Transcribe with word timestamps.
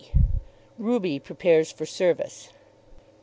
RUBY 0.79 1.19
PREPARES 1.19 1.71
FOR 1.71 1.85
SERVICE. 1.85 2.49